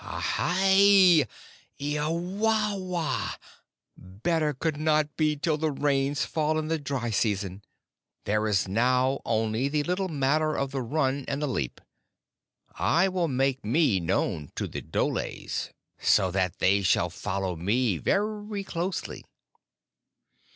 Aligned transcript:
"Ahai! 0.03 1.27
Eowawa! 1.79 3.37
Better 3.95 4.51
could 4.51 4.77
not 4.77 5.15
be 5.15 5.35
till 5.37 5.59
the 5.59 5.69
Rains 5.69 6.25
fall 6.25 6.57
in 6.57 6.69
the 6.69 6.79
dry 6.79 7.11
season. 7.11 7.61
There 8.23 8.47
is 8.47 8.67
now 8.67 9.19
only 9.25 9.67
the 9.69 9.83
little 9.83 10.07
matter 10.07 10.57
of 10.57 10.71
the 10.71 10.81
run 10.81 11.23
and 11.27 11.39
the 11.39 11.45
leap. 11.45 11.79
I 12.73 13.09
will 13.09 13.27
make 13.27 13.63
me 13.63 13.99
known 13.99 14.49
to 14.55 14.67
the 14.67 14.81
dholes, 14.81 15.69
so 15.99 16.31
that 16.31 16.57
they 16.57 16.81
shall 16.81 17.11
follow 17.11 17.55
me 17.55 17.97
very 17.99 18.63
closely." 18.63 19.23